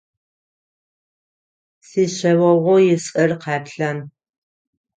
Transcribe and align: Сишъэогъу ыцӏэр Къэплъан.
Сишъэогъу 1.87 2.77
ыцӏэр 2.93 3.31
Къэплъан. 3.41 3.99